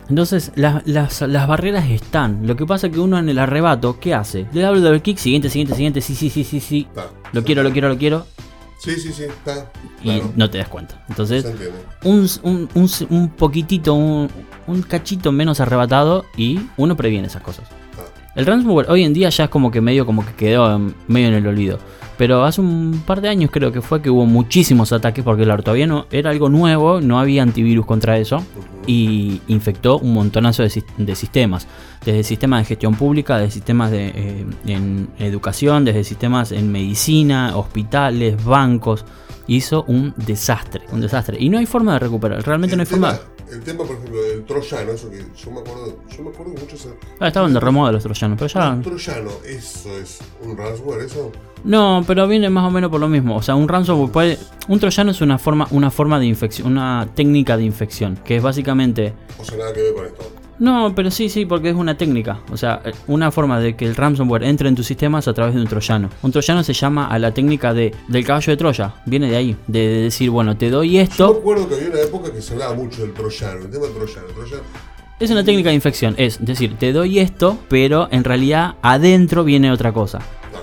Entonces, 0.10 0.52
las, 0.56 0.86
las, 0.88 1.22
las 1.22 1.48
barreras 1.48 1.90
están. 1.90 2.46
Lo 2.46 2.56
que 2.56 2.66
pasa 2.66 2.88
es 2.88 2.94
que 2.94 3.00
uno 3.00 3.18
en 3.18 3.30
el 3.30 3.40
arrebato, 3.40 4.00
¿qué 4.00 4.14
hace? 4.14 4.46
Le 4.54 4.62
da 4.62 4.70
doble 4.70 5.02
clic, 5.02 5.18
siguiente, 5.18 5.50
siguiente, 5.50 5.74
siguiente, 5.76 6.02
sí, 6.02 6.16
sí, 6.16 6.30
sí, 6.30 6.44
sí, 6.44 6.60
sí. 6.60 6.88
Está. 6.90 7.10
Lo 7.32 7.44
quiero, 7.44 7.64
lo 7.64 7.72
quiero, 7.72 7.90
lo 7.90 7.98
quiero. 7.98 8.26
Sí, 8.78 8.96
sí, 9.00 9.12
sí, 9.12 9.24
está. 9.24 9.72
Y 10.04 10.10
Claro, 10.20 10.32
no 10.36 10.50
te 10.50 10.60
das 10.60 10.68
cuenta. 10.68 11.04
Entonces, 11.10 11.46
un, 12.04 12.28
un, 12.44 12.70
un, 12.76 12.90
un 13.10 13.30
poquitito, 13.30 13.96
un, 13.96 14.30
un 14.68 14.82
cachito 14.84 15.32
menos 15.32 15.60
arrebatado 15.60 16.26
y 16.38 16.60
uno 16.78 16.96
previene 16.96 17.28
esas 17.28 17.42
cosas. 17.42 17.68
El 18.36 18.46
ransomware 18.46 18.90
hoy 18.92 19.04
en 19.04 19.14
día 19.14 19.30
ya 19.30 19.46
es 19.46 19.50
como 19.50 19.72
que 19.72 19.80
medio 19.82 20.06
como 20.06 20.26
que 20.26 20.34
quedó 20.34 20.78
medio 21.08 21.30
en 21.30 21.34
el 21.36 21.48
olvido. 21.48 21.80
Pero 22.18 22.46
hace 22.46 22.62
un 22.62 23.04
par 23.06 23.20
de 23.20 23.28
años 23.28 23.50
creo 23.52 23.72
que 23.74 23.82
fue 23.82 24.02
que 24.02 24.10
hubo 24.10 24.26
muchísimos 24.26 24.94
ataques 24.94 25.24
porque 25.24 25.44
claro, 25.44 25.64
todavía 25.64 25.86
no 25.86 26.06
era 26.12 26.30
algo 26.30 26.48
nuevo, 26.48 27.02
no 27.02 27.20
había 27.20 27.44
antivirus 27.44 27.86
contra 27.86 28.18
eso 28.18 28.42
y 28.88 29.42
infectó 29.48 29.98
un 29.98 30.14
montonazo 30.14 30.64
de, 30.64 30.70
sis- 30.70 30.86
de 30.98 31.16
sistemas. 31.16 31.68
Desde 32.06 32.24
sistemas 32.24 32.62
de 32.62 32.66
gestión 32.66 32.96
pública, 32.96 33.38
desde 33.38 33.52
sistemas 33.52 33.92
de, 33.92 34.08
eh, 34.16 34.46
en 34.68 35.10
educación, 35.20 35.84
desde 35.84 36.04
sistemas 36.06 36.52
en 36.54 36.72
medicina, 36.72 37.58
hospitales, 37.58 38.42
bancos. 38.46 39.04
Hizo 39.48 39.84
un 39.88 40.14
desastre, 40.16 40.82
un 40.92 41.02
desastre. 41.02 41.38
Y 41.40 41.50
no 41.50 41.58
hay 41.60 41.66
forma 41.66 41.94
de 41.94 42.00
recuperar, 42.00 42.42
realmente 42.44 42.76
no 42.76 42.82
hay 42.82 42.88
tema, 42.88 43.12
forma. 43.14 43.52
el 43.52 43.62
tema, 43.62 43.84
por 43.84 43.96
ejemplo, 43.96 44.22
del 44.24 44.44
troyano, 44.46 44.92
eso 44.92 45.10
que 45.12 45.18
yo 45.36 45.52
me 45.52 45.60
acuerdo, 45.60 45.98
yo 46.18 46.24
me 46.24 46.30
acuerdo 46.30 46.56
que 46.56 46.62
muchos... 46.62 46.88
Ah, 47.20 47.28
estaban 47.28 47.54
de 47.54 47.60
remoda 47.60 47.92
los 47.92 48.02
troyanos, 48.02 48.40
pero 48.40 48.48
ya... 48.48 48.74
El 48.74 48.82
troyano, 48.82 49.30
eso 49.48 49.96
es 50.00 50.20
un 50.44 50.58
ransomware, 50.58 51.02
eso. 51.06 51.32
No, 51.66 52.04
pero 52.06 52.28
viene 52.28 52.50
más 52.50 52.64
o 52.66 52.72
menos 52.72 52.92
por 52.92 53.00
lo 53.00 53.08
mismo. 53.10 53.36
O 53.36 53.42
sea, 53.42 53.56
un 53.56 53.68
ransomware 53.68 54.12
puede. 54.12 54.38
Un 54.68 54.80
troyano 54.80 55.12
es 55.12 55.20
una 55.22 55.38
forma, 55.38 55.68
una 55.72 55.90
forma 55.90 56.20
de 56.20 56.28
infección, 56.28 56.68
una 56.72 57.08
técnica 57.16 57.58
de 57.58 57.64
infección. 57.64 58.18
Que 58.24 58.38
es 58.38 58.44
básicamente. 58.44 59.14
O 59.40 59.44
sea, 59.44 59.58
nada 59.58 59.74
que 59.74 59.82
ver 59.82 59.94
con 59.94 60.06
esto. 60.06 60.32
No, 60.58 60.94
pero 60.96 61.12
sí, 61.12 61.28
sí, 61.28 61.46
porque 61.46 61.70
es 61.72 61.76
una 61.76 61.98
técnica. 61.98 62.40
O 62.52 62.56
sea, 62.56 62.82
eh, 62.86 62.94
una 63.08 63.30
forma 63.32 63.60
de 63.60 63.76
que 63.76 63.86
el 63.86 63.96
ransomware 63.96 64.44
entre 64.44 64.70
en 64.70 64.76
tus 64.76 64.86
sistemas 64.86 65.28
a 65.28 65.34
través 65.34 65.54
de 65.56 65.60
un 65.62 65.68
troyano. 65.68 66.10
Un 66.22 66.32
troyano 66.32 66.64
se 66.64 66.72
llama 66.74 67.08
a 67.08 67.20
la 67.20 67.34
técnica 67.34 67.74
de 67.74 67.94
del 68.08 68.24
caballo 68.24 68.52
de 68.52 68.58
Troya. 68.58 68.94
Viene 69.06 69.30
de 69.30 69.36
ahí. 69.36 69.58
De, 69.68 69.80
de 69.80 70.02
decir, 70.04 70.30
bueno, 70.30 70.56
te 70.56 70.70
doy 70.70 70.92
Yo 70.94 71.02
esto. 71.02 71.26
acuerdo 71.40 71.68
que 71.68 71.76
había 71.76 71.90
una 71.90 72.00
época 72.00 72.32
que 72.32 72.42
se 72.42 72.54
hablaba 72.54 72.76
mucho 72.76 73.02
del 73.02 73.14
troyano, 73.14 73.64
el 73.64 73.70
tema 73.72 73.86
del 73.88 73.96
troyano. 73.96 74.28
El 74.30 74.34
troyano 74.36 74.64
Es 75.20 75.32
una 75.32 75.44
técnica 75.44 75.70
de 75.70 75.76
infección. 75.76 76.14
Es 76.18 76.38
decir, 76.46 76.78
te 76.78 76.94
doy 76.94 77.20
esto, 77.20 77.58
pero 77.68 78.08
en 78.12 78.24
realidad 78.24 78.76
adentro 78.82 79.44
viene 79.44 79.72
otra 79.72 79.92
cosa. 79.92 80.20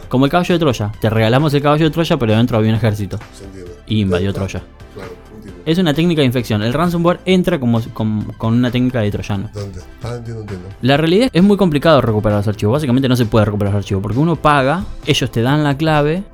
Como 0.08 0.25
el 0.26 0.30
caballo 0.30 0.54
de 0.54 0.58
Troya. 0.58 0.92
Te 1.00 1.11
regalamos 1.11 1.52
el 1.54 1.62
caballo 1.62 1.84
de 1.84 1.90
Troya, 1.90 2.16
pero 2.16 2.34
adentro 2.34 2.58
había 2.58 2.70
un 2.70 2.76
ejército. 2.76 3.18
se 3.32 3.44
entiende. 3.44 3.72
Y 3.87 4.00
invadió 4.00 4.32
Troya. 4.32 4.62
Claro, 4.94 5.11
entiendo. 5.34 5.61
Es 5.64 5.78
una 5.78 5.94
técnica 5.94 6.20
de 6.20 6.26
infección. 6.26 6.62
El 6.62 6.72
ransomware 6.72 7.20
entra 7.25 7.58
como, 7.58 7.80
con, 7.94 8.25
con 8.37 8.54
una 8.54 8.70
técnica 8.70 9.00
de 9.00 9.11
troyano. 9.11 9.49
¿Dónde? 9.54 9.80
Ah, 10.02 10.14
entiendo, 10.16 10.42
entiendo. 10.42 10.68
La 10.82 10.96
realidad 10.96 11.30
es 11.32 11.42
muy 11.42 11.56
complicado 11.56 12.00
recuperar 12.00 12.38
los 12.38 12.49
archivos. 12.49 12.75
Básicamente 12.75 13.08
no 13.08 13.16
se 13.16 13.26
puede 13.26 13.44
recuperar 13.46 13.72
los 13.72 13.82
archivos 13.82 14.02
porque 14.02 14.18
uno 14.18 14.37
paga, 14.37 14.84
ellos 15.06 15.30
te 15.30 15.40
dan 15.40 15.62
la 15.64 15.76
clave. 15.76 16.25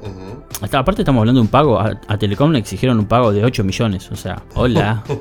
Hasta 0.61 0.79
aparte 0.79 1.03
estamos 1.03 1.21
hablando 1.21 1.41
de 1.41 1.43
un 1.43 1.49
pago. 1.49 1.79
A, 1.79 2.01
a 2.09 2.19
Telecom 2.19 2.51
le 2.51 2.59
exigieron 2.59 2.99
un 2.99 3.07
pago 3.07 3.33
de 3.33 3.45
8 3.45 3.63
millones. 3.65 4.11
O 4.11 4.17
sea, 4.17 4.43
hola. 4.55 5.05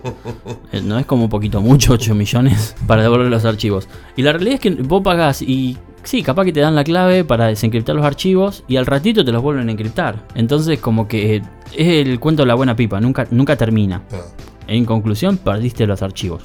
Eh, 0.73 0.81
no 0.81 0.99
es 0.99 1.05
como 1.05 1.23
un 1.25 1.29
poquito 1.29 1.61
mucho 1.61 1.93
8 1.93 2.13
millones 2.13 2.75
para 2.87 3.01
devolver 3.01 3.27
los 3.27 3.45
archivos. 3.45 3.87
Y 4.17 4.21
la 4.21 4.33
realidad 4.33 4.55
es 4.55 4.59
que 4.59 4.71
vos 4.71 5.01
pagás 5.01 5.41
y 5.41 5.77
sí, 6.07 6.23
capaz 6.23 6.45
que 6.45 6.53
te 6.53 6.61
dan 6.61 6.73
la 6.73 6.85
clave 6.85 7.25
para 7.25 7.47
desencriptar 7.47 7.95
los 7.95 8.05
archivos 8.05 8.63
y 8.67 8.77
al 8.77 8.85
ratito 8.85 9.25
te 9.25 9.31
los 9.31 9.41
vuelven 9.41 9.67
a 9.67 9.71
encriptar. 9.71 10.25
Entonces 10.35 10.79
como 10.79 11.07
que 11.07 11.35
eh, 11.35 11.41
es 11.75 12.07
el 12.07 12.19
cuento 12.19 12.43
de 12.43 12.47
la 12.47 12.55
buena 12.55 12.75
pipa. 12.75 12.99
Nunca, 13.01 13.27
nunca 13.29 13.55
termina. 13.57 14.01
Está, 14.09 14.23
En 14.67 14.85
conclusión, 14.85 15.37
perdiste 15.37 15.85
los 15.85 16.01
archivos. 16.01 16.43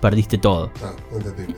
Perdiste 0.00 0.38
todo. 0.38 0.70
está, 0.74 0.94
entendible. 1.14 1.56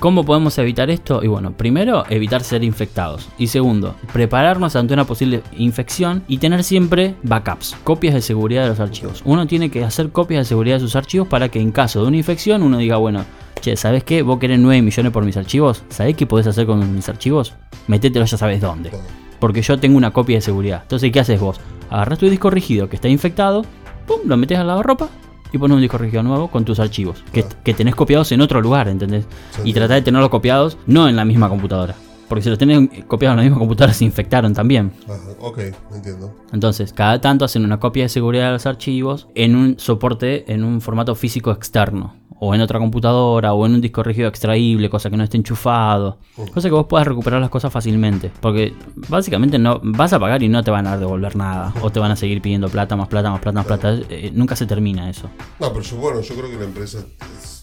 ¿Cómo 0.00 0.24
podemos 0.24 0.56
evitar 0.58 0.90
esto? 0.90 1.24
Y 1.24 1.26
bueno, 1.26 1.50
primero, 1.50 2.04
evitar 2.08 2.44
ser 2.44 2.62
infectados. 2.62 3.28
Y 3.36 3.48
segundo, 3.48 3.96
prepararnos 4.12 4.76
ante 4.76 4.94
una 4.94 5.04
posible 5.04 5.42
infección 5.56 6.22
y 6.28 6.38
tener 6.38 6.62
siempre 6.62 7.16
backups, 7.24 7.74
copias 7.82 8.14
de 8.14 8.22
seguridad 8.22 8.62
de 8.62 8.68
los 8.68 8.78
archivos. 8.78 9.22
Uno 9.24 9.48
tiene 9.48 9.70
que 9.70 9.82
hacer 9.82 10.10
copias 10.10 10.42
de 10.42 10.44
seguridad 10.44 10.76
de 10.76 10.80
sus 10.80 10.94
archivos 10.94 11.26
para 11.26 11.48
que 11.48 11.60
en 11.60 11.72
caso 11.72 12.00
de 12.00 12.06
una 12.06 12.16
infección 12.16 12.62
uno 12.62 12.78
diga, 12.78 12.96
bueno, 12.96 13.24
che, 13.60 13.76
¿sabes 13.76 14.04
qué? 14.04 14.22
Vos 14.22 14.38
querés 14.38 14.60
9 14.60 14.82
millones 14.82 15.10
por 15.10 15.24
mis 15.24 15.36
archivos. 15.36 15.82
¿Sabés 15.88 16.14
qué 16.14 16.26
podés 16.26 16.46
hacer 16.46 16.64
con 16.64 16.94
mis 16.94 17.08
archivos? 17.08 17.54
Métetelo 17.88 18.24
ya 18.24 18.36
sabes 18.36 18.60
dónde. 18.60 18.92
Porque 19.40 19.62
yo 19.62 19.80
tengo 19.80 19.96
una 19.96 20.12
copia 20.12 20.36
de 20.36 20.42
seguridad. 20.42 20.82
Entonces, 20.82 21.10
¿qué 21.10 21.18
haces 21.18 21.40
vos? 21.40 21.60
Agarras 21.90 22.20
tu 22.20 22.30
disco 22.30 22.50
rígido 22.50 22.88
que 22.88 22.94
está 22.94 23.08
infectado, 23.08 23.64
pum, 24.06 24.20
lo 24.26 24.36
metes 24.36 24.58
al 24.58 24.68
lavarropa 24.68 25.08
y 25.52 25.58
pones 25.58 25.74
un 25.76 25.80
disco 25.80 25.98
rígido 25.98 26.22
nuevo 26.22 26.48
con 26.48 26.64
tus 26.64 26.78
archivos, 26.80 27.22
que, 27.32 27.42
Claro. 27.42 27.56
que 27.64 27.74
tenés 27.74 27.94
copiados 27.94 28.30
en 28.32 28.40
otro 28.40 28.60
lugar, 28.60 28.88
¿entendés? 28.88 29.26
Y 29.64 29.72
tratá 29.72 29.94
de 29.94 30.02
tenerlos 30.02 30.30
copiados 30.30 30.76
no 30.86 31.08
en 31.08 31.16
la 31.16 31.24
misma 31.24 31.48
computadora. 31.48 31.94
Porque 32.28 32.42
si 32.42 32.50
los 32.50 32.58
tenés 32.58 32.90
copiados 33.06 33.32
en 33.32 33.36
la 33.38 33.42
misma 33.44 33.58
computadora 33.58 33.94
se 33.94 34.04
infectaron 34.04 34.52
también. 34.52 34.92
Ajá, 35.06 35.16
ok, 35.40 35.58
entiendo. 35.94 36.34
Entonces, 36.52 36.92
cada 36.92 37.20
tanto 37.22 37.46
hacen 37.46 37.64
una 37.64 37.80
copia 37.80 38.02
de 38.02 38.10
seguridad 38.10 38.46
de 38.48 38.52
los 38.52 38.66
archivos 38.66 39.28
en 39.34 39.56
un 39.56 39.78
soporte, 39.78 40.52
en 40.52 40.62
un 40.62 40.82
formato 40.82 41.14
físico 41.14 41.50
externo. 41.52 42.14
O 42.40 42.54
en 42.54 42.60
otra 42.60 42.78
computadora, 42.78 43.52
o 43.52 43.66
en 43.66 43.74
un 43.74 43.80
disco 43.80 44.02
rígido 44.02 44.28
extraíble, 44.28 44.88
cosa 44.88 45.10
que 45.10 45.16
no 45.16 45.24
esté 45.24 45.36
enchufado. 45.36 46.18
Cosa 46.54 46.68
que 46.68 46.74
vos 46.74 46.86
puedas 46.86 47.06
recuperar 47.06 47.40
las 47.40 47.50
cosas 47.50 47.72
fácilmente. 47.72 48.30
Porque 48.40 48.74
básicamente 49.08 49.58
no 49.58 49.80
vas 49.82 50.12
a 50.12 50.20
pagar 50.20 50.42
y 50.42 50.48
no 50.48 50.62
te 50.62 50.70
van 50.70 50.86
a 50.86 50.96
devolver 50.96 51.34
nada. 51.36 51.74
O 51.82 51.90
te 51.90 51.98
van 51.98 52.12
a 52.12 52.16
seguir 52.16 52.40
pidiendo 52.40 52.68
plata, 52.68 52.94
más 52.96 53.08
plata, 53.08 53.30
más 53.30 53.40
plata, 53.40 53.58
más 53.58 53.66
plata. 53.66 53.94
Eh, 54.08 54.30
nunca 54.34 54.54
se 54.56 54.66
termina 54.66 55.10
eso. 55.10 55.28
No, 55.58 55.72
pero 55.72 55.82
yo, 55.82 55.96
bueno, 55.96 56.20
yo 56.20 56.34
creo 56.36 56.50
que 56.50 56.56
la 56.56 56.64
empresa 56.64 56.98
es- 57.40 57.57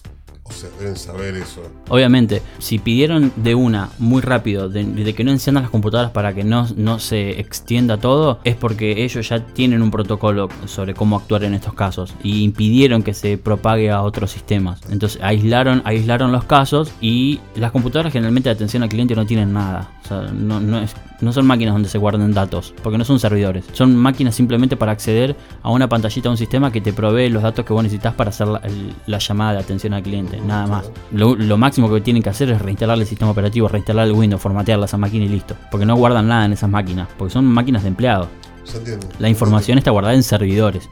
o 0.48 0.52
sea, 0.52 0.70
deben 0.78 0.96
saber 0.96 1.34
eso. 1.36 1.62
Obviamente, 1.88 2.42
si 2.58 2.78
pidieron 2.78 3.32
de 3.36 3.54
una 3.54 3.90
muy 3.98 4.22
rápido 4.22 4.68
de, 4.68 4.84
de 4.84 5.14
que 5.14 5.24
no 5.24 5.30
enciendan 5.30 5.64
las 5.64 5.70
computadoras 5.70 6.12
para 6.12 6.34
que 6.34 6.44
no, 6.44 6.66
no 6.76 6.98
se 6.98 7.40
extienda 7.40 7.98
todo, 7.98 8.40
es 8.44 8.56
porque 8.56 9.04
ellos 9.04 9.28
ya 9.28 9.44
tienen 9.44 9.82
un 9.82 9.90
protocolo 9.90 10.48
sobre 10.66 10.94
cómo 10.94 11.16
actuar 11.16 11.44
en 11.44 11.54
estos 11.54 11.74
casos 11.74 12.14
y 12.22 12.42
impidieron 12.42 13.02
que 13.02 13.14
se 13.14 13.38
propague 13.38 13.90
a 13.90 14.02
otros 14.02 14.30
sistemas. 14.30 14.80
Entonces 14.90 15.20
aislaron, 15.22 15.82
aislaron 15.84 16.32
los 16.32 16.44
casos 16.44 16.92
y 17.00 17.40
las 17.54 17.72
computadoras 17.72 18.12
generalmente 18.12 18.48
de 18.48 18.54
atención 18.54 18.82
al 18.82 18.88
cliente 18.88 19.14
no 19.14 19.26
tienen 19.26 19.52
nada. 19.52 19.90
O 20.06 20.08
sea, 20.08 20.30
no, 20.32 20.60
no, 20.60 20.78
es- 20.78 20.94
no 21.20 21.32
son 21.32 21.46
máquinas 21.46 21.74
donde 21.74 21.88
se 21.88 21.98
guarden 21.98 22.32
datos, 22.32 22.72
porque 22.82 22.96
no 22.96 23.04
son 23.04 23.18
servidores. 23.18 23.64
Son 23.72 23.96
máquinas 23.96 24.34
simplemente 24.36 24.76
para 24.76 24.92
acceder 24.92 25.34
a 25.62 25.70
una 25.70 25.88
pantallita 25.88 26.28
de 26.28 26.30
un 26.30 26.36
sistema 26.36 26.70
que 26.70 26.80
te 26.80 26.92
provee 26.92 27.28
los 27.28 27.42
datos 27.42 27.64
que 27.64 27.72
vos 27.72 27.82
necesitas 27.82 28.14
para 28.14 28.30
hacer 28.30 28.46
la, 28.48 28.58
el- 28.58 28.94
la 29.06 29.18
llamada 29.18 29.54
de 29.54 29.58
atención 29.58 29.94
al 29.94 30.02
cliente. 30.02 30.40
Nada 30.40 30.66
más. 30.66 30.90
Lo, 31.12 31.34
lo 31.34 31.56
máximo 31.58 31.92
que 31.92 32.00
tienen 32.00 32.22
que 32.22 32.30
hacer 32.30 32.50
es 32.50 32.62
reinstalar 32.62 32.98
el 32.98 33.06
sistema 33.06 33.30
operativo, 33.32 33.66
reinstalar 33.66 34.06
el 34.06 34.12
Windows, 34.12 34.40
formatear 34.40 34.78
esa 34.84 34.96
máquina 34.96 35.24
y 35.24 35.28
listo. 35.28 35.56
Porque 35.70 35.84
no 35.86 35.96
guardan 35.96 36.28
nada 36.28 36.44
en 36.44 36.52
esas 36.52 36.70
máquinas, 36.70 37.08
porque 37.18 37.32
son 37.32 37.46
máquinas 37.46 37.82
de 37.82 37.88
empleados. 37.88 38.28
La 39.18 39.28
información 39.28 39.78
está 39.78 39.90
guardada 39.90 40.14
en 40.14 40.22
servidores. 40.22 40.88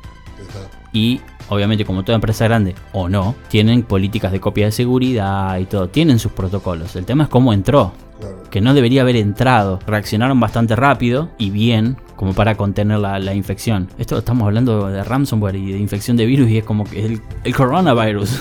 Y 0.93 1.21
obviamente 1.49 1.85
como 1.85 2.03
toda 2.05 2.15
empresa 2.17 2.45
grande 2.45 2.75
o 2.93 3.09
no, 3.09 3.35
tienen 3.49 3.83
políticas 3.83 4.33
de 4.33 4.41
copia 4.41 4.67
de 4.67 4.73
seguridad 4.73 5.59
y 5.59 5.67
todo, 5.67 5.89
tienen 5.89 6.19
sus 6.19 6.33
protocolos. 6.33 6.95
El 6.97 7.05
tema 7.05 7.25
es 7.25 7.29
cómo 7.31 7.53
entró, 7.53 7.93
Claro. 8.19 8.43
que 8.51 8.61
no 8.61 8.75
debería 8.75 9.03
haber 9.03 9.17
entrado. 9.17 9.81
Reaccionaron 9.87 10.39
bastante 10.39 10.77
rápido 10.77 11.31
y 11.39 11.51
bien 11.51 11.97
como 12.17 12.33
para 12.33 12.55
contener 12.55 12.99
la, 13.01 13.19
la 13.19 13.35
infección. 13.35 13.89
Esto 13.99 14.17
estamos 14.19 14.47
hablando 14.47 14.89
de 14.89 15.03
ransomware 15.03 15.57
y 15.57 15.73
de 15.73 15.79
infección 15.79 16.17
de 16.17 16.27
virus 16.27 16.49
y 16.49 16.59
es 16.59 16.65
como 16.65 16.85
que 16.85 17.05
el, 17.05 17.21
el 17.43 17.55
coronavirus. 17.55 18.41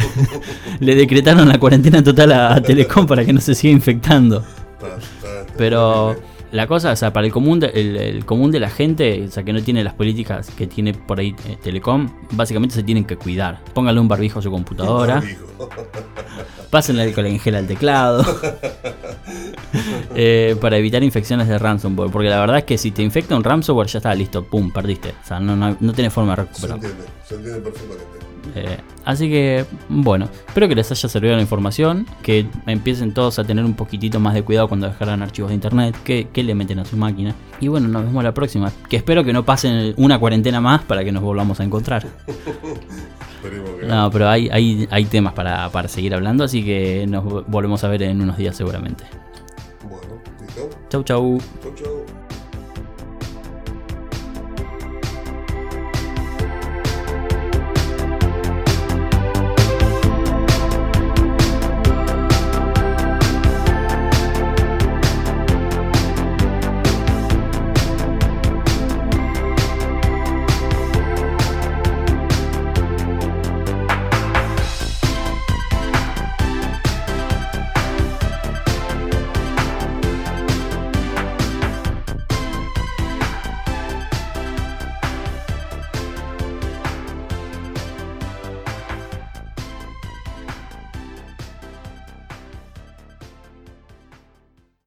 Le 0.80 0.94
decretaron 0.94 1.48
la 1.48 1.58
cuarentena 1.58 2.02
total 2.02 2.32
a, 2.32 2.54
a 2.54 2.62
Telecom 2.62 3.06
para 3.06 3.24
que 3.24 3.32
no 3.32 3.40
se 3.40 3.54
siga 3.54 3.72
infectando. 3.72 4.42
Pero. 5.56 6.16
La 6.54 6.68
cosa, 6.68 6.92
o 6.92 6.96
sea, 6.96 7.12
para 7.12 7.26
el 7.26 7.32
común, 7.32 7.58
de, 7.58 7.66
el, 7.74 7.96
el 7.96 8.24
común 8.24 8.52
de 8.52 8.60
la 8.60 8.70
gente, 8.70 9.24
o 9.26 9.30
sea, 9.30 9.42
que 9.42 9.52
no 9.52 9.60
tiene 9.60 9.82
las 9.82 9.94
políticas 9.94 10.50
que 10.50 10.68
tiene 10.68 10.94
por 10.94 11.18
ahí 11.18 11.34
eh, 11.48 11.58
Telecom, 11.60 12.08
básicamente 12.30 12.76
se 12.76 12.84
tienen 12.84 13.04
que 13.04 13.16
cuidar. 13.16 13.60
Póngale 13.74 13.98
un 13.98 14.06
barbijo 14.06 14.38
a 14.38 14.42
su 14.42 14.52
computadora, 14.52 15.20
pásenle 16.70 17.02
alcohol 17.02 17.26
en 17.26 17.40
gel 17.40 17.56
al 17.56 17.66
teclado. 17.66 18.24
eh, 20.14 20.56
para 20.60 20.76
evitar 20.76 21.02
infecciones 21.02 21.48
de 21.48 21.58
ransomware. 21.58 22.12
Porque 22.12 22.28
la 22.28 22.38
verdad 22.38 22.58
es 22.58 22.64
que 22.64 22.78
si 22.78 22.92
te 22.92 23.02
infecta 23.02 23.34
un 23.34 23.42
ransomware, 23.42 23.88
ya 23.88 23.98
está 23.98 24.14
listo, 24.14 24.44
pum, 24.44 24.70
perdiste. 24.72 25.10
O 25.24 25.26
sea, 25.26 25.40
no, 25.40 25.56
no, 25.56 25.76
no 25.80 25.92
tenés 25.92 26.12
forma 26.12 26.36
de 26.36 26.36
Se 26.36 26.42
recuperarlo. 26.42 26.84
entiende, 26.86 27.04
se 27.26 27.34
entiende 27.34 27.60
perfectamente. 27.62 28.33
Eh, 28.54 28.78
así 29.04 29.28
que, 29.28 29.64
bueno, 29.88 30.28
espero 30.46 30.68
que 30.68 30.74
les 30.74 30.90
haya 30.90 31.08
servido 31.08 31.34
la 31.34 31.42
información, 31.42 32.06
que 32.22 32.46
empiecen 32.66 33.14
todos 33.14 33.38
a 33.38 33.44
tener 33.44 33.64
un 33.64 33.74
poquitito 33.74 34.20
más 34.20 34.34
de 34.34 34.42
cuidado 34.42 34.68
cuando 34.68 34.86
descargan 34.86 35.22
archivos 35.22 35.50
de 35.50 35.54
internet, 35.54 35.96
que, 36.04 36.28
que 36.32 36.42
le 36.42 36.54
meten 36.54 36.78
a 36.78 36.84
su 36.84 36.96
máquina. 36.96 37.34
Y 37.60 37.68
bueno, 37.68 37.88
nos 37.88 38.04
vemos 38.04 38.22
la 38.22 38.34
próxima, 38.34 38.72
que 38.88 38.96
espero 38.96 39.24
que 39.24 39.32
no 39.32 39.44
pasen 39.44 39.94
una 39.96 40.18
cuarentena 40.18 40.60
más 40.60 40.82
para 40.82 41.04
que 41.04 41.12
nos 41.12 41.22
volvamos 41.22 41.60
a 41.60 41.64
encontrar. 41.64 42.06
No, 43.86 44.10
pero 44.10 44.28
hay, 44.28 44.48
hay, 44.50 44.88
hay 44.90 45.04
temas 45.04 45.34
para, 45.34 45.68
para 45.68 45.88
seguir 45.88 46.14
hablando, 46.14 46.44
así 46.44 46.64
que 46.64 47.06
nos 47.06 47.46
volvemos 47.46 47.84
a 47.84 47.88
ver 47.88 48.02
en 48.04 48.22
unos 48.22 48.38
días 48.38 48.56
seguramente. 48.56 49.04
Bueno. 49.82 50.22
Chau, 50.88 51.02
chau. 51.02 51.38
Chau, 51.62 51.74
chau. 51.74 51.93